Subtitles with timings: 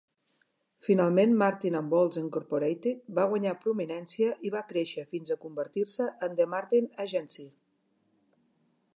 [0.85, 6.39] Finalment Martin and Woltz Incorporated va guanyar prominència i va créixer fins a convertir-se en
[6.41, 7.47] The Martin Agency.